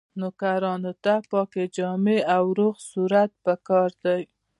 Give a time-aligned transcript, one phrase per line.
[0.19, 4.21] نوکرانو ته پاکې جامې او روغ صورت پکار دی.